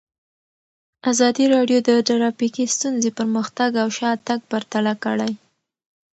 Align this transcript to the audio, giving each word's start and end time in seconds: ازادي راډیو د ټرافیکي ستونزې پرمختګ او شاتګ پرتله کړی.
ازادي 1.11 1.45
راډیو 1.55 1.79
د 1.89 1.89
ټرافیکي 2.07 2.65
ستونزې 2.75 3.09
پرمختګ 3.19 3.71
او 3.83 3.87
شاتګ 3.97 4.39
پرتله 4.51 4.93
کړی. 5.03 5.31